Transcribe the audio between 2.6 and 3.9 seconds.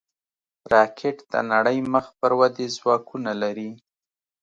ځواکونه لري